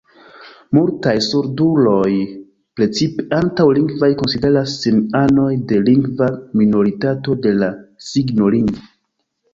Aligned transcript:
Multaj 0.75 1.11
surduloj, 1.25 2.13
precipe 2.79 3.27
antaŭ-lingvaj, 3.41 4.11
konsideras 4.23 4.73
sin 4.85 4.99
anoj 5.23 5.49
de 5.73 5.83
lingva 5.91 6.31
minoritato 6.63 7.37
de 7.47 7.53
la 7.63 7.71
signolingvo. 8.11 8.87